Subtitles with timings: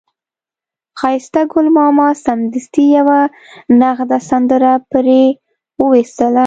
[0.99, 3.19] ښایسته ګل ماما سمدستي یوه
[3.79, 5.23] نغده سندره پرې
[5.81, 6.39] وویستله.